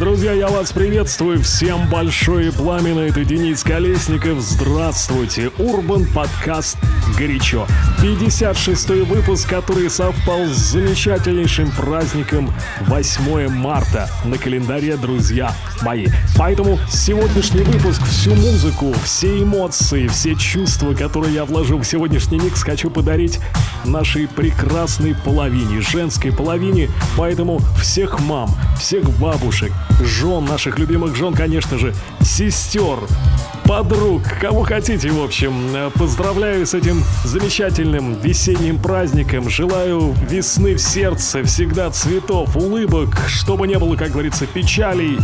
[0.00, 1.42] Друзья, я вас приветствую.
[1.42, 3.00] Всем большое пламенно.
[3.00, 4.40] Это Денис Колесников.
[4.40, 5.50] Здравствуйте.
[5.58, 6.78] Урбан подкаст
[7.18, 7.66] «Горячо».
[8.02, 12.50] 56-й выпуск, который совпал с замечательнейшим праздником
[12.86, 16.06] 8 марта на календаре, друзья мои.
[16.38, 22.62] Поэтому сегодняшний выпуск, всю музыку, все эмоции, все чувства, которые я вложил в сегодняшний микс,
[22.62, 23.38] хочу подарить
[23.84, 26.88] нашей прекрасной половине, женской половине.
[27.18, 32.98] Поэтому всех мам, всех бабушек, жен, наших любимых жен, конечно же, сестер,
[33.64, 35.90] подруг, кого хотите, в общем.
[35.94, 39.48] Поздравляю с этим замечательным весенним праздником.
[39.48, 45.18] Желаю весны в сердце, всегда цветов, улыбок, чтобы не было, как говорится, печалей,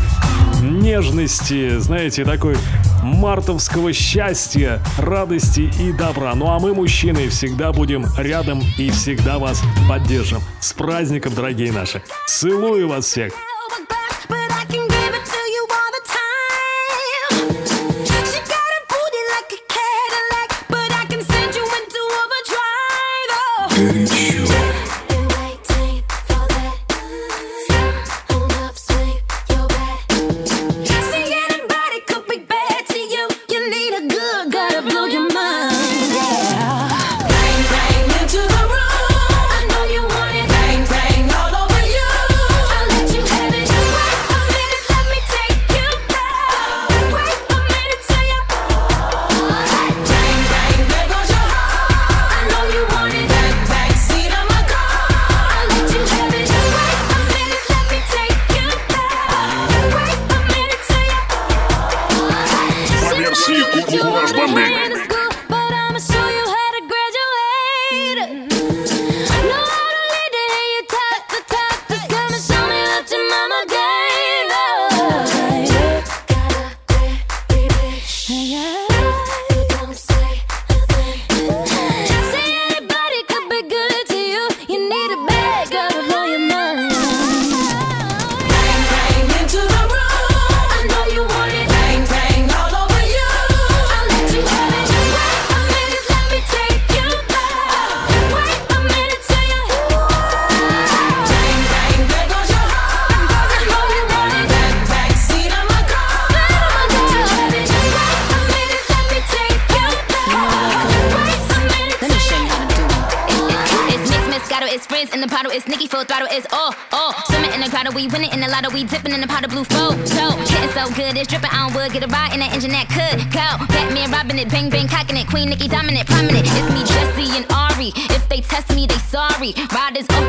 [0.62, 2.56] нежности, знаете, такой
[3.02, 6.34] мартовского счастья, радости и добра.
[6.34, 10.40] Ну а мы, мужчины, всегда будем рядом и всегда вас поддержим.
[10.60, 12.02] С праздником, дорогие наши!
[12.26, 13.32] Целую вас всех!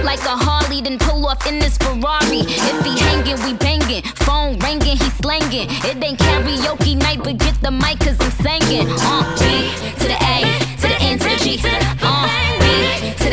[0.07, 2.47] like a Harley, then pull off in this Ferrari.
[2.47, 4.03] If he hanging, we banging.
[4.23, 5.67] Phone ringing, he slanging.
[5.83, 8.87] It ain't karaoke night, but get the mic, cause I'm singing.
[8.87, 9.67] Uh, B
[9.99, 10.37] to the A,
[10.79, 11.59] to the N, to the G.
[12.01, 12.23] Uh,
[12.63, 13.26] B to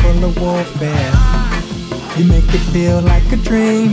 [0.00, 1.12] full of warfare.
[2.16, 3.92] You make it feel like a dream.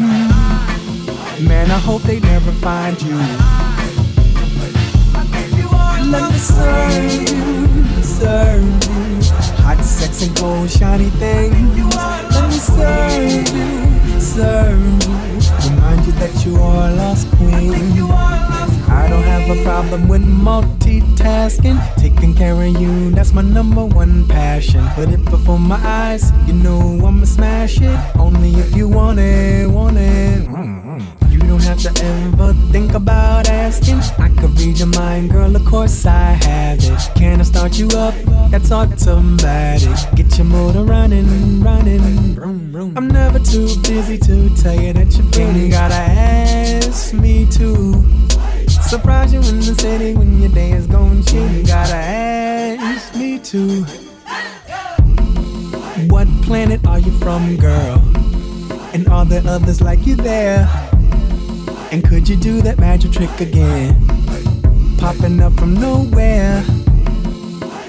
[1.47, 3.17] Man, I hope they never find you.
[6.11, 9.05] Let me serve, you, serve you.
[9.63, 11.95] Hot sex and gold, shiny things.
[11.95, 15.16] Let me serve you, serve you.
[15.69, 18.34] Remind you that you are a lost queen.
[18.90, 21.78] I don't have a problem with multitasking.
[21.97, 24.85] Taking care of you, that's my number one passion.
[24.96, 27.99] Put it before my eyes, you know I'ma smash it.
[28.17, 30.47] Only if you want it, want it.
[30.47, 31.32] Mm-hmm.
[31.32, 33.99] You don't have to ever think about asking.
[34.17, 36.99] I could read your mind, girl, of course I have it.
[37.16, 38.16] Can I start you up?
[38.52, 40.16] That's automatic.
[40.16, 42.40] Get your motor running, running.
[42.97, 45.59] I'm never too busy to tell you that you're pretty.
[45.59, 48.24] You gotta ask me to.
[48.95, 53.83] Surprise you in the city when your day is going You Gotta ask me to.
[56.07, 58.01] What planet are you from, girl?
[58.93, 60.65] And are there others like you there?
[61.91, 63.99] And could you do that magic trick again?
[64.97, 66.63] Popping up from nowhere.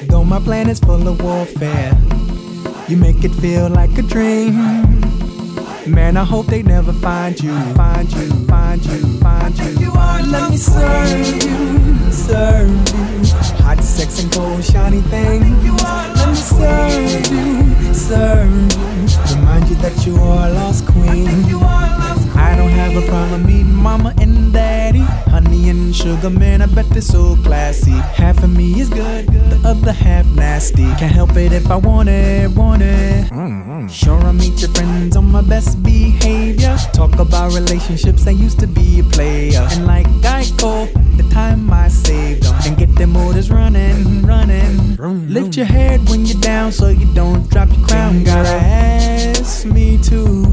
[0.08, 1.96] Though my planet's full of warfare,
[2.88, 4.54] you make it feel like a dream.
[5.86, 9.75] Man, I hope they never find you, find you, find you, find you.
[10.28, 13.34] Let me serve you, serve you.
[13.62, 15.40] Hot, sex, and gold, shiny thing.
[15.62, 19.36] Let me serve you, serve you.
[19.36, 21.46] Remind you that you are a lost queen.
[22.66, 25.06] Don't have a problem meeting mama and daddy.
[25.30, 27.92] Honey and sugar, man, I bet they're so classy.
[27.92, 30.82] Half of me is good, the other half nasty.
[30.96, 33.30] Can't help it if I want it, want it.
[33.30, 33.86] Mm-hmm.
[33.86, 36.76] Sure, I meet your friends on my best behavior.
[36.92, 39.60] Talk about relationships, I used to be a player.
[39.70, 42.56] And like Geico, the time I saved them.
[42.66, 44.96] And get them motors running, running.
[45.28, 48.24] Lift your head when you're down so you don't drop your crown.
[48.24, 50.52] Gotta ask me too.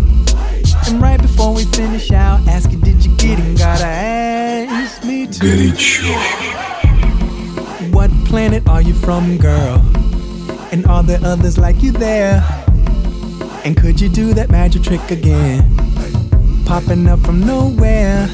[0.94, 3.58] And right before we finish out, asking, did you get it?
[3.58, 6.14] Gotta ask me to.
[7.90, 9.82] What planet are you from, girl?
[10.72, 12.44] And are there others like you there?
[13.66, 15.64] And could you do that magic trick again?
[16.68, 18.28] Popping up from nowhere.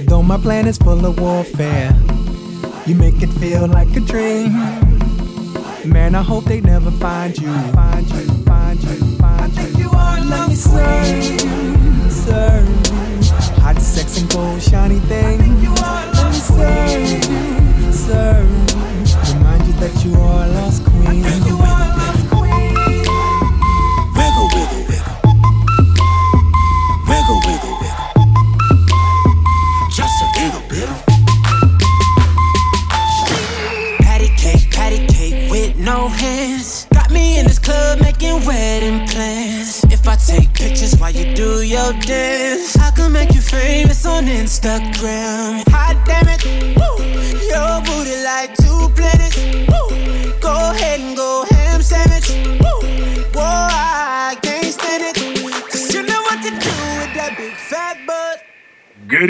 [0.00, 1.96] Though my planet's full of warfare,
[2.84, 4.52] you make it feel like a dream.
[5.90, 7.50] Man, I hope they never find you.
[7.72, 8.39] Find you.
[10.30, 11.48] Let me serve you.
[13.62, 15.38] Hot, sex, and gold, shiny thing.
[15.74, 17.59] Let me serve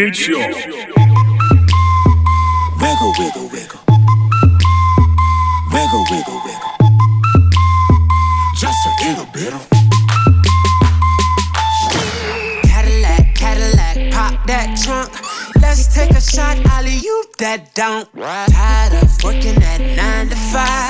[0.01, 0.17] Wiggle,
[3.19, 3.81] wiggle, wiggle.
[5.71, 6.73] Wiggle, wiggle, wiggle.
[8.57, 9.61] Just a little bit of.
[12.63, 15.11] Cadillac, Cadillac, pop that trunk.
[15.61, 18.09] Let's take a shot, Ollie, you that don't.
[18.17, 20.90] Tired of working at 9 to 5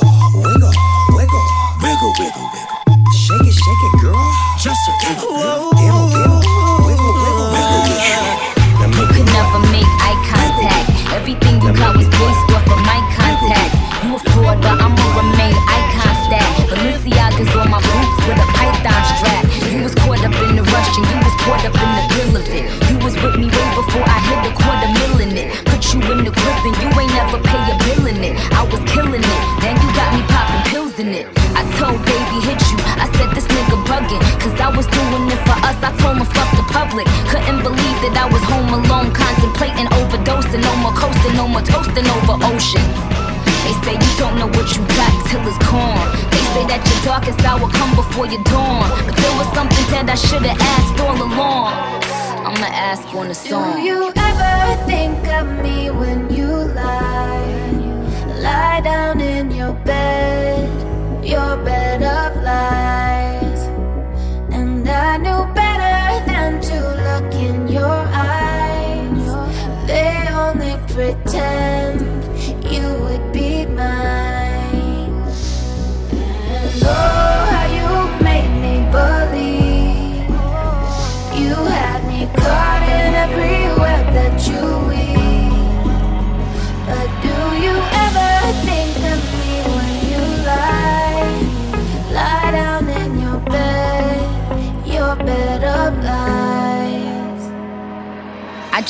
[28.71, 31.27] was killing it, then you got me popping pills in it.
[31.53, 34.23] I told baby hit you, I said this nigga bugging.
[34.39, 37.05] Cause I was doing it for us, I told him fuck the public.
[37.27, 40.63] Couldn't believe that I was home alone, contemplating overdosing.
[40.63, 42.87] No more coasting, no more toasting over ocean.
[43.67, 46.07] They say you don't know what you got till it's gone.
[46.31, 48.87] They say that your darkest hour come before your dawn.
[49.05, 51.75] But there was something that I should've asked all along.
[52.47, 53.83] I'ma ask on the Do song.
[53.85, 57.90] you ever think of me when you lie?
[58.41, 60.69] Lie down in your bed.
[61.23, 63.61] Your bed of lies.
[64.51, 65.17] And I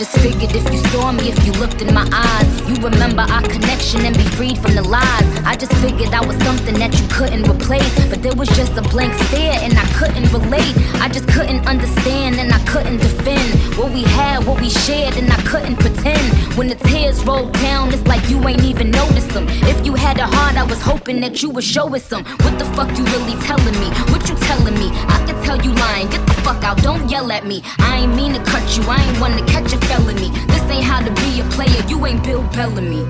[0.01, 3.43] just figured if you saw me, if you looked in my eyes, you remember our
[3.43, 5.27] connection and be freed from the lies.
[5.46, 8.81] I just figured I was something that you couldn't replace, but there was just a
[8.81, 10.74] blank stare and I couldn't relate.
[11.05, 15.31] I just couldn't understand and I couldn't defend what we had, what we shared, and
[15.31, 16.58] I couldn't pretend.
[16.58, 19.46] When the tears rolled down, it's like you ain't even noticed them.
[19.70, 22.25] If you had a heart, I was hoping that you would show us some.
[22.41, 23.89] What the fuck you really telling me?
[24.12, 24.89] What you telling me?
[25.15, 26.10] I can tell you lying.
[26.10, 27.62] Get the fuck out, don't yell at me.
[27.79, 30.29] I ain't mean to cut you, I ain't want to catch a felony.
[30.48, 33.03] This ain't how to be a player, you ain't Bill Bellamy.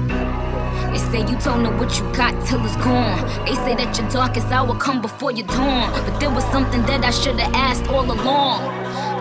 [0.91, 3.23] They say you don't know what you got till it's gone.
[3.45, 5.91] They say that your darkest hour come before your dawn.
[5.93, 8.61] But there was something that I should've asked all along.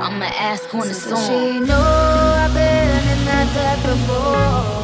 [0.02, 1.28] I'ma ask on the song.
[1.28, 4.79] She know I've been in that bed before.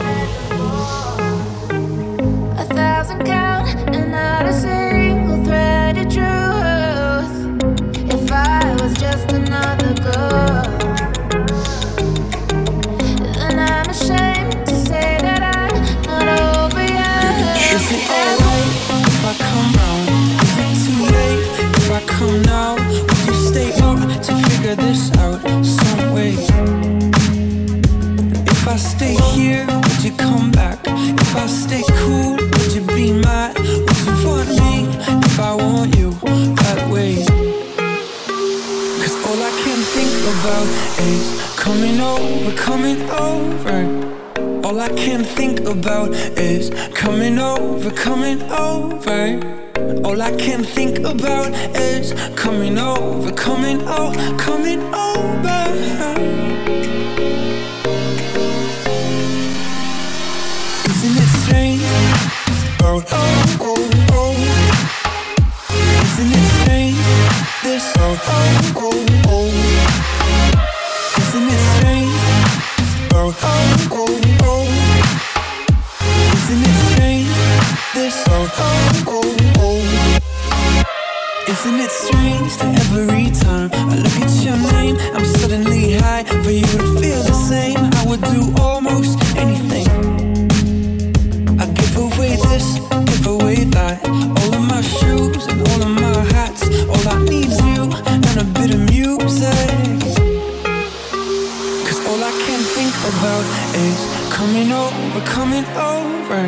[103.74, 103.98] Is
[104.32, 106.42] coming over, coming over.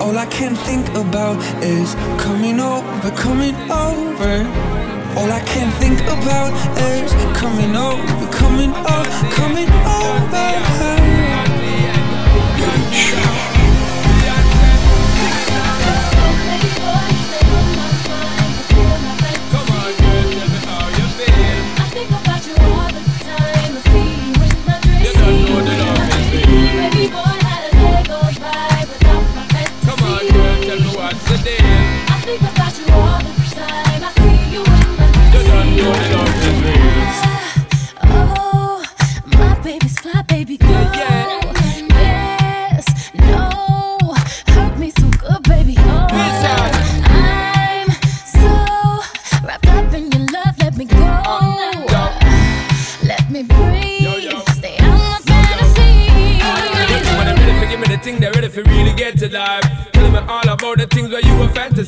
[0.00, 4.34] All I can think about is coming over, coming over.
[5.18, 11.01] All I can think about is coming over, coming over, coming over.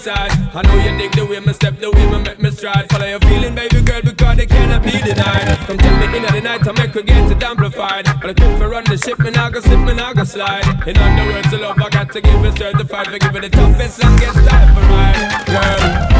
[0.04, 0.54] Fantasize.
[0.54, 2.90] I know you dig the way me step, the way me make me stride.
[2.90, 5.58] Follow your feeling, baby girl, because they cannot be denied.
[5.66, 8.04] Come tell me in the night, I make her get it amplified.
[8.20, 10.64] But I quit for run the ship, and I go slip, me now go slide.
[10.86, 13.06] In other words, the love I got to give it certified.
[13.06, 16.13] For giving the toughest, longest time for ride, girl.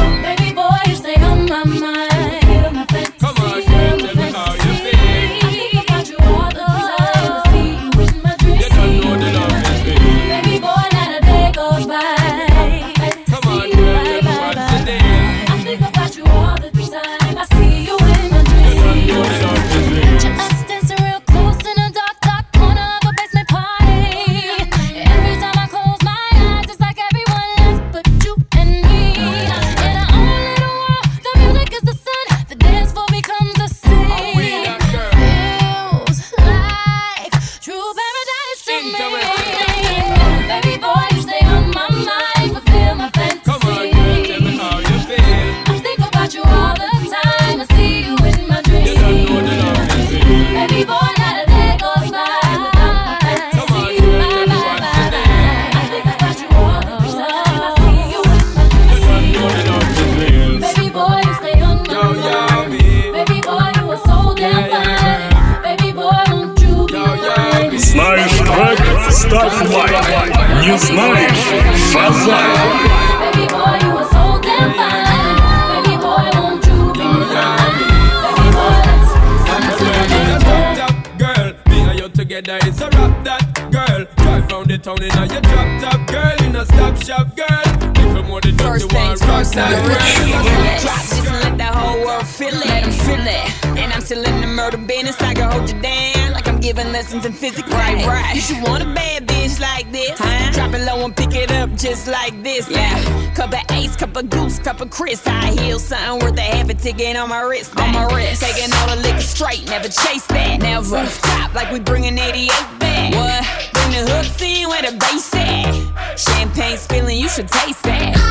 [106.94, 107.74] again on my wrist.
[107.74, 107.88] Back.
[107.88, 108.42] On my wrist.
[108.42, 110.60] Taking all the liquor straight, never chase that.
[110.60, 112.48] Never top like we bringing 88
[112.78, 113.14] back.
[113.14, 113.72] What?
[113.72, 116.18] Bring the hooks in where the bass at.
[116.18, 118.24] Champagne spilling, you should taste that.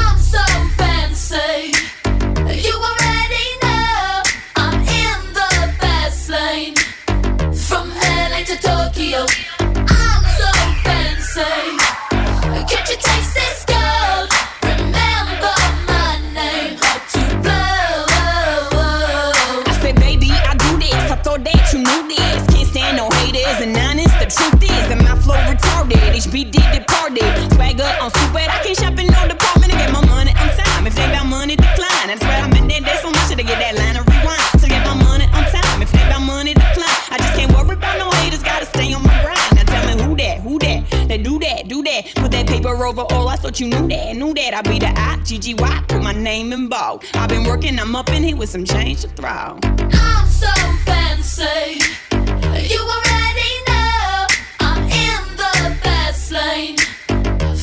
[43.53, 44.55] but you knew that, knew that.
[44.55, 47.03] I'd be the I, G-G-Y, put my name in bold.
[47.13, 49.59] I've been working, I'm up in here with some change to throw.
[49.61, 50.51] I'm so
[50.85, 51.77] fancy,
[52.11, 54.27] you already know.
[54.59, 56.77] I'm in the fast lane,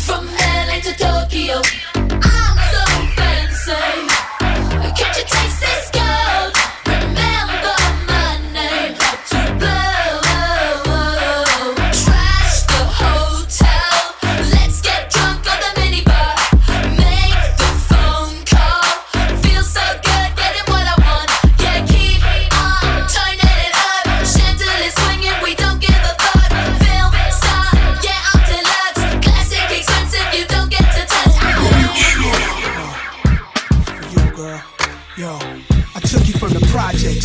[0.07, 1.61] from LA to Tokyo.
[2.23, 2.85] I'm so
[3.17, 4.40] fancy.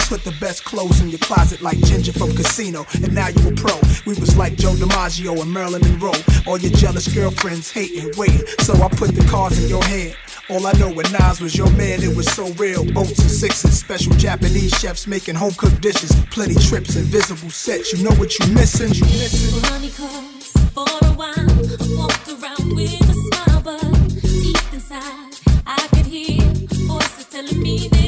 [0.07, 3.51] Put the best clothes in your closet like Ginger from Casino, and now you a
[3.53, 3.75] pro.
[4.05, 6.13] We was like Joe DiMaggio and Marilyn Monroe.
[6.47, 8.45] All your jealous girlfriends hating, waiting.
[8.59, 10.15] So I put the cards in your hand.
[10.49, 12.85] All I know when Nas was your man, it was so real.
[12.93, 16.11] Boats and sixes, special Japanese chefs making home cooked dishes.
[16.31, 17.93] Plenty trips, invisible sets.
[17.93, 18.93] You know what you missing?
[18.93, 19.61] You missing?
[19.61, 25.33] Well, honey, for a while, I walked around with a smile, but deep inside,
[25.65, 26.41] I could hear
[26.87, 28.04] voices telling me that.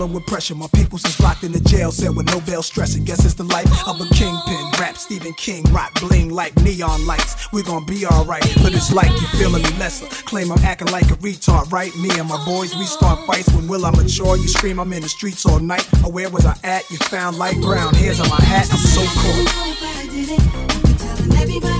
[0.00, 0.54] dealing with pressure.
[0.54, 3.04] My peoples is locked in the jail cell with no bail stressing.
[3.04, 4.64] Guess it's the life of a kingpin.
[4.80, 7.52] Rap Stephen King, rock bling like neon lights.
[7.52, 10.06] We gon' be alright, but it's like you feeling me lesser.
[10.24, 11.94] Claim I'm acting like a retard, right?
[11.96, 13.52] Me and my boys, we start fights.
[13.52, 14.36] When will I mature?
[14.38, 15.86] You scream, I'm in the streets all night.
[16.02, 16.88] Oh, where was I at?
[16.90, 18.72] You found light brown hairs on my hat.
[18.72, 19.44] I'm so cool.
[21.36, 21.79] Everybody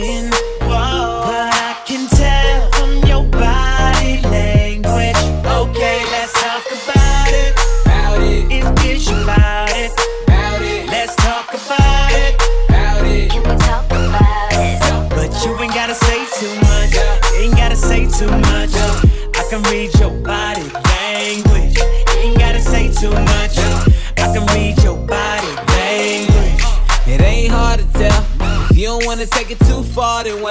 [30.01, 30.49] you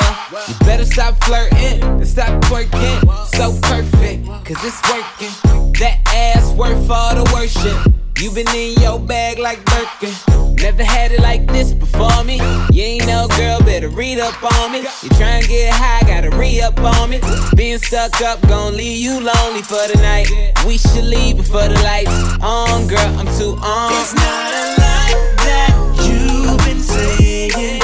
[0.60, 3.00] better stop flirting and stop twerking.
[3.34, 5.72] So perfect, cause it's working.
[5.80, 7.92] That ass worth all the worship.
[8.20, 10.14] You been in your bag like Birkin.
[10.54, 12.36] Never had it like this before me.
[12.70, 14.80] You ain't no girl, better read up on me.
[15.02, 17.18] You tryna get high, gotta re up on me.
[17.56, 20.28] Being stuck up, gon' leave you lonely for the night.
[20.64, 23.18] We should leave before the lights on, girl.
[23.18, 23.92] I'm too on.
[23.94, 25.72] It's not a lot that
[26.06, 27.79] you've been saying,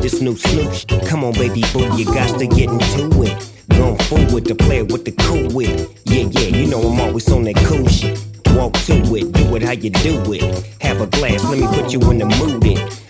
[0.00, 3.52] This new Snoop Come on, baby boo, you got to get into it.
[3.68, 5.90] Going forward to play it with the cool wit.
[6.04, 8.18] Yeah, yeah, you know I'm always on that cool shit.
[8.54, 10.42] Walk to it, do it how you do it.
[10.80, 12.64] Have a glass, let me put you in the mood.
[12.64, 13.09] It.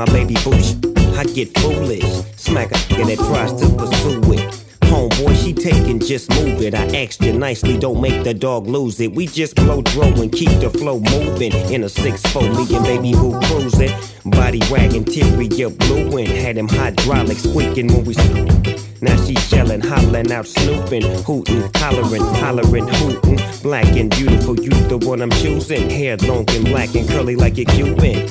[0.00, 0.72] my baby boosh,
[1.14, 2.02] I get foolish.
[2.36, 4.64] Smack a nigga that tries to pursue it.
[4.88, 6.74] Homeboy, she taking, just move it.
[6.74, 9.12] I asked you nicely, don't make the dog lose it.
[9.12, 11.52] We just blow throw and keep the flow moving.
[11.70, 13.92] In a 6-4, me and baby boo cruising.
[14.24, 16.28] Body wagging, teary, you blueing.
[16.28, 18.14] Had him hydraulic squeaking when we.
[19.02, 23.38] Now she yelling, hollering out, snooping, hooting, hollering, hollering, hooting.
[23.62, 25.90] Black and beautiful, you the one I'm choosing.
[25.90, 28.30] Hair long and black and curly like a Cuban.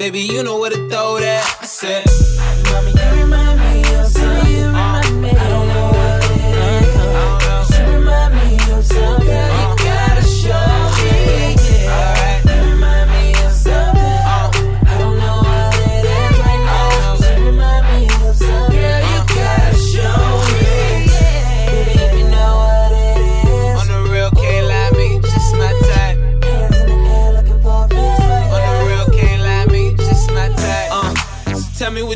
[0.00, 1.58] Baby, you know where to throw that.
[1.60, 2.06] I said,
[2.72, 2.99] Mommy,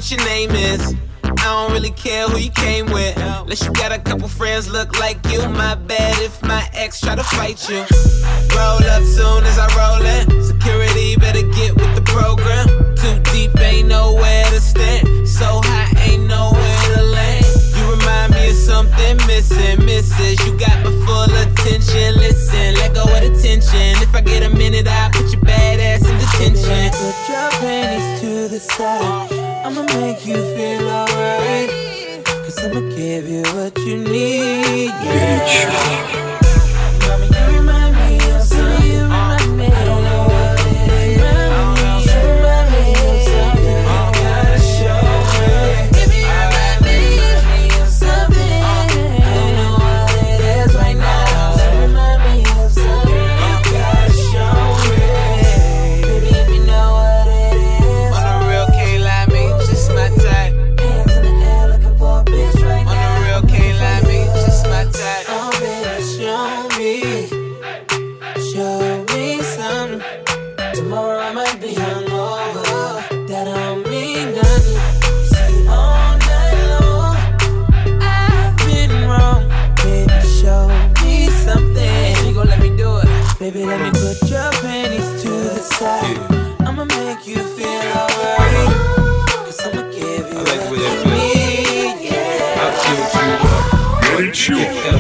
[0.05, 0.95] what your name is.
[1.23, 3.17] I don't really care who you came with.
[3.17, 5.40] Unless you got a couple friends look like you.
[5.49, 7.79] My bad if my ex try to fight you.
[8.55, 10.43] Roll up soon as I roll in.
[10.43, 12.67] Security better get with the program.
[12.97, 15.27] Too deep, ain't nowhere to stand.
[15.27, 17.43] So high, ain't nowhere to land.
[18.14, 20.38] You remind me of something missing, misses.
[20.46, 22.14] You got my full attention.
[22.16, 24.03] Listen, let go of the tension.
[24.03, 26.90] If I get a minute, I'll put your bad ass in detention.
[26.92, 29.33] Put your panties to the side.
[29.64, 31.70] I'ma make you feel alright.
[32.24, 34.87] Cause I'ma give you what you need.
[34.87, 36.23] Yeah.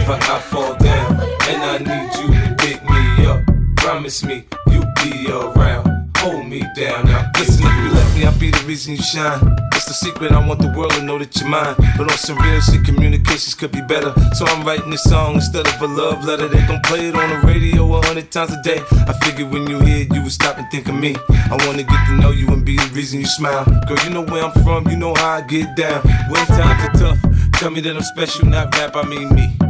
[0.08, 0.20] Up.
[0.20, 3.42] If ever I fall down and I need you to pick me up,
[3.76, 6.10] promise me you'll be around.
[6.18, 7.30] Hold me down now.
[7.38, 9.40] Listen, if you let me, I'll be the reason you shine.
[9.74, 11.74] It's the secret, I want the world to know that you're mine.
[11.98, 14.14] But on some real shit, communications could be better.
[14.34, 16.48] So I'm writing this song instead of a love letter.
[16.48, 18.80] They gon' play it on the radio a hundred times a day.
[18.90, 21.16] I figured when you hear it, you would stop and think of me.
[21.28, 23.64] I wanna get to know you and be the reason you smile.
[23.86, 26.00] Girl, you know where I'm from, you know how I get down.
[26.30, 27.18] When times are tough,
[27.54, 29.63] tell me that I'm special, not rap, I mean me.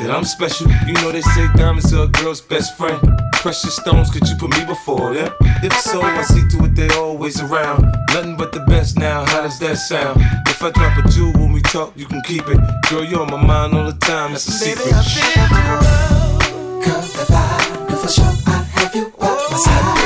[0.00, 2.98] That I'm special, you know they say diamonds are a girl's best friend.
[3.34, 5.30] Precious stones, could you put me before them?
[5.62, 7.84] If so, I see to it they always around.
[8.08, 10.18] Nothing but the best now, how does that sound?
[10.48, 12.58] If I drop a jewel when we talk, you can keep it.
[12.88, 14.84] Girl, you're on my mind all the time, that's a secret.
[14.84, 16.84] Baby, I feel you.
[16.84, 19.99] Girl, if I knew for sure I'd have you by my side,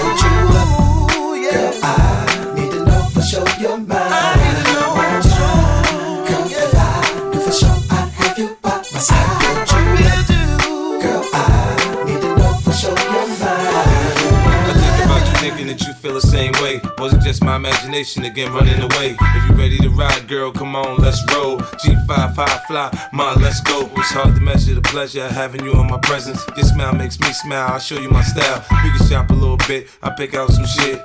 [17.05, 19.14] Was it just my imagination again running away?
[19.20, 21.59] If you ready to ride, girl, come on, let's roll.
[21.59, 23.90] G5 high fly, ma, let's go.
[23.94, 26.42] It's hard to measure the pleasure of having you in my presence.
[26.57, 27.74] Your smile makes me smile.
[27.74, 28.64] I'll show you my style.
[28.82, 29.90] We can shop a little bit.
[30.02, 31.05] I pick out some shit.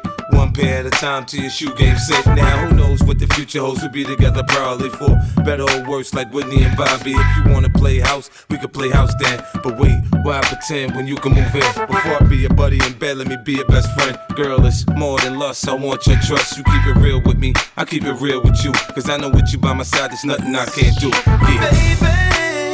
[0.59, 2.25] Pair at a time till your shoe game set.
[2.35, 3.81] Now who knows what the future holds?
[3.81, 7.13] We'll be together probably for better or worse, like Whitney and Bobby.
[7.13, 9.41] If you wanna play house, we could play house then.
[9.63, 11.61] But wait, why pretend when you can move in?
[11.87, 14.17] Before I be your buddy in bed, let me be your best friend.
[14.35, 15.65] Girl, it's more than lust.
[15.69, 16.57] I want your trust.
[16.57, 17.53] You keep it real with me.
[17.77, 18.73] I keep it real with you.
[18.93, 21.07] Cause I know with you by my side, there's nothing I can't do.
[21.07, 21.37] Yeah.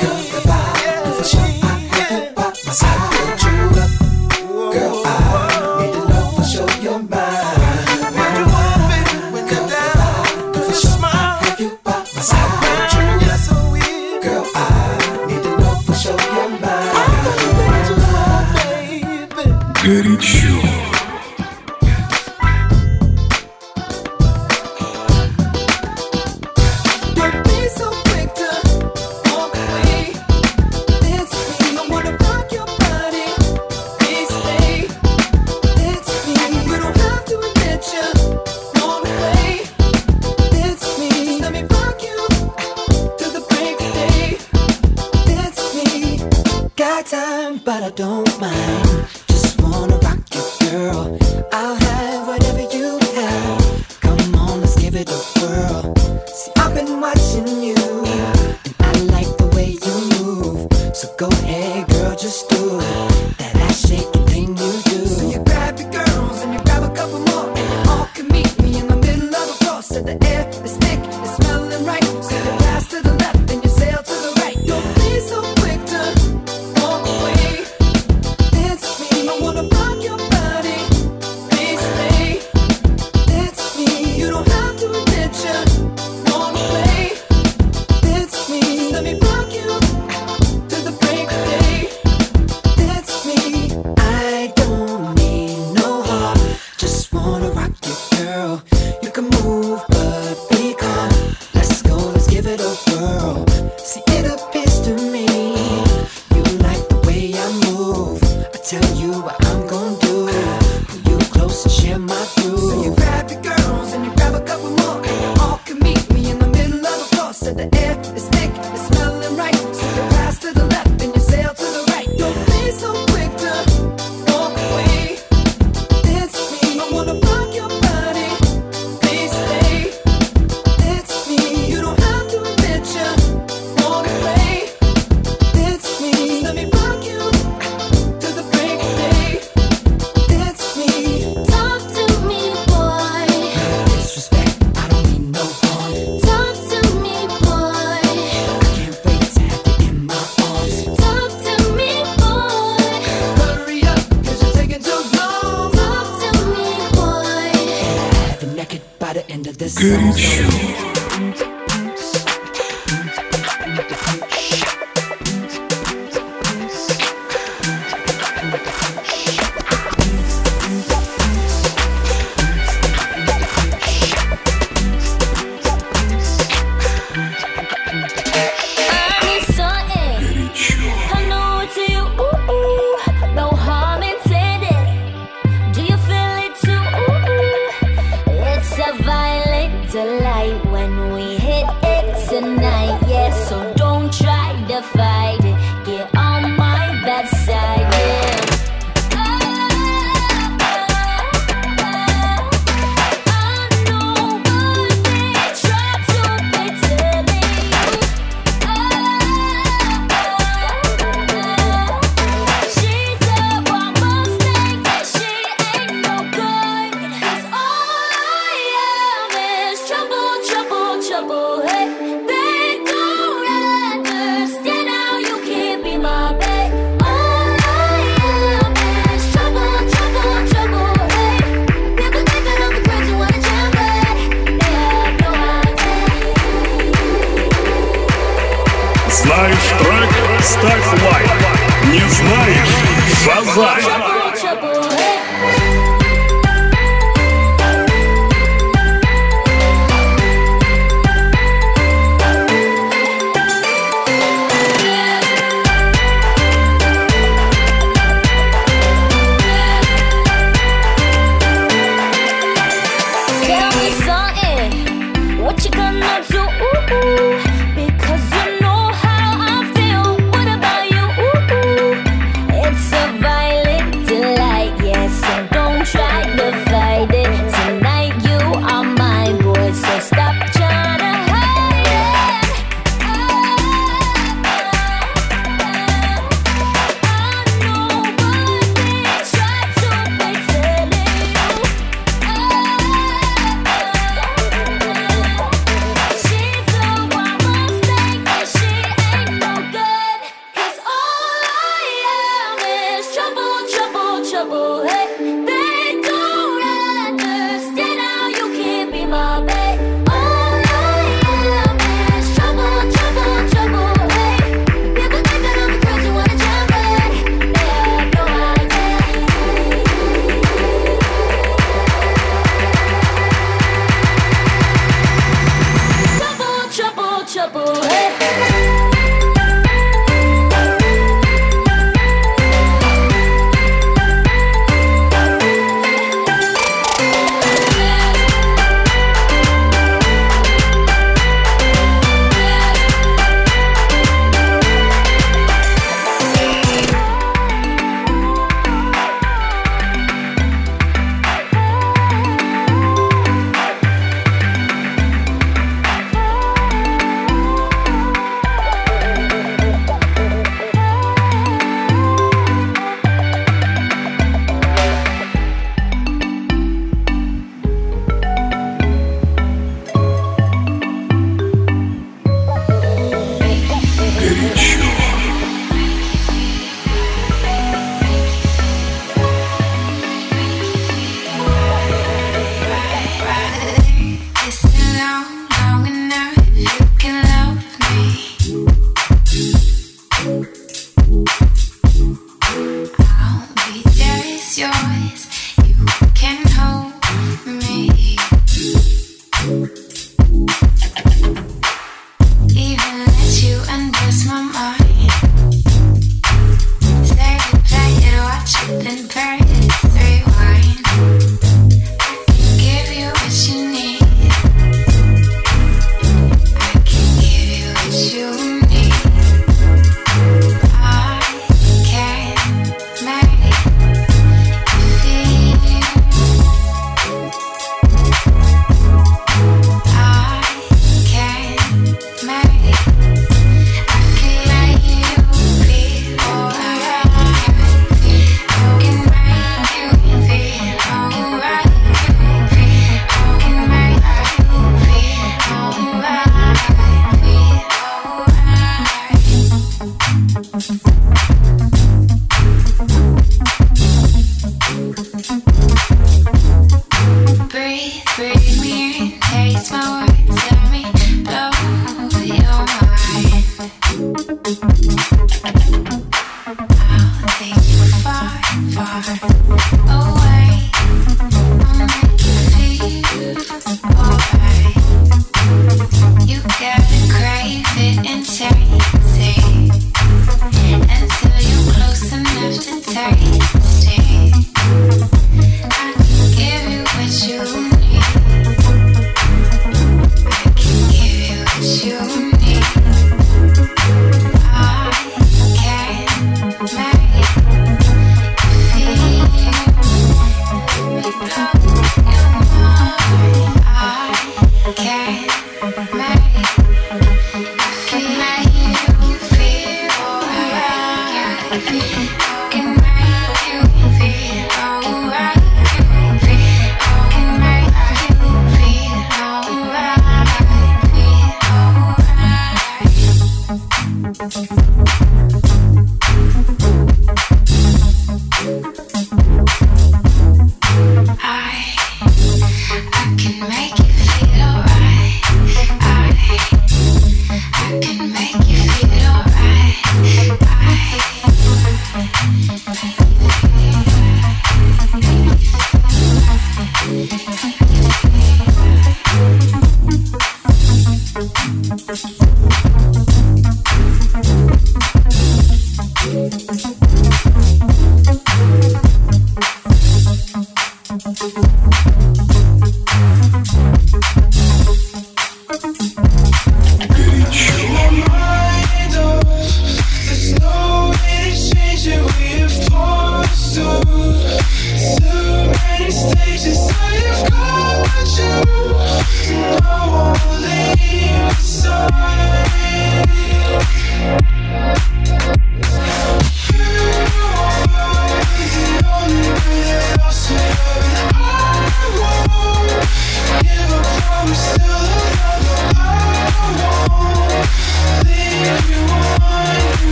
[0.00, 0.48] Girl, if
[2.82, 3.90] I build you up.
[4.72, 5.23] Girl, I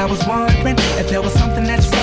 [0.00, 1.99] I was wondering if there was something that you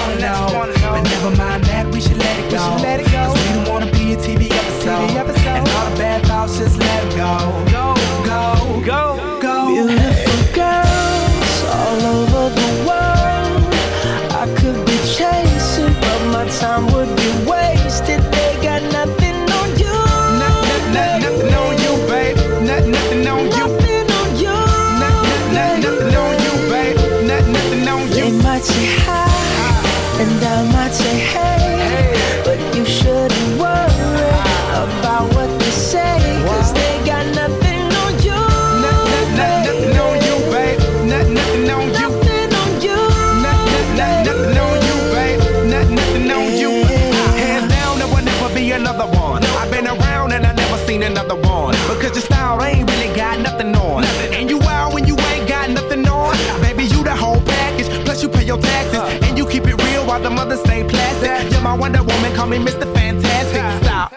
[62.47, 62.87] Call me Mr.
[62.93, 63.85] Fantastic.
[63.85, 64.13] Stop.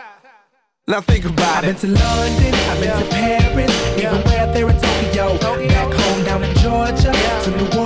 [0.87, 1.75] Now think about it.
[1.75, 5.37] I've been to London, I've been to Paris, even where there in Tokyo.
[5.67, 7.80] Back home down in Georgia, to New Orleans.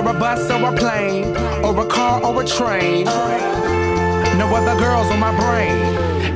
[0.00, 3.04] Either a bus or a plane, or a car or a train.
[4.38, 5.76] No other girls on my brain,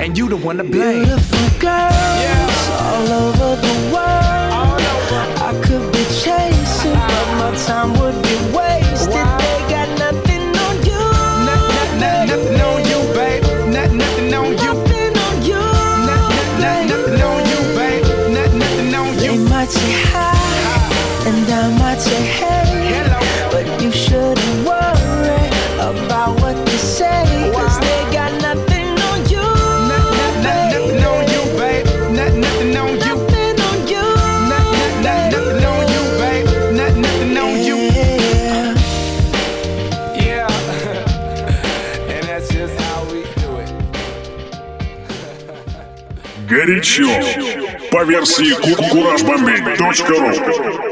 [0.03, 1.05] and you the one to blame.
[1.05, 2.89] Beautiful girls yeah.
[2.89, 4.53] all over the world.
[4.53, 5.23] Over.
[5.49, 9.15] I could be chasing, but my time would be wasted.
[9.15, 9.39] Wow.
[9.39, 11.01] They got nothing on you.
[11.49, 13.43] Nothing, nothing on you, babe.
[13.73, 14.75] Nothing, nothing on you.
[14.77, 15.65] Nothing on you.
[16.05, 18.05] Nothing, nothing on you, babe.
[18.29, 19.21] Nothing on you.
[19.21, 20.37] They might say hi,
[21.29, 22.64] and I might say hey.
[24.05, 25.49] shouldn't worry
[25.81, 27.25] about what they say.
[27.55, 29.47] Cause they got nothing on you.
[30.45, 31.87] Nothing on you, babe.
[32.21, 33.15] Nothing on you.
[33.15, 34.07] Nothing on you.
[34.53, 36.49] Nothing on you, babe.
[36.81, 37.79] Nothing on you.
[40.27, 40.51] Yeah.
[42.15, 43.71] And that's just how we do it.
[46.47, 47.09] Горячо.
[47.91, 48.53] По версии
[48.91, 50.84] kurajbandit.ru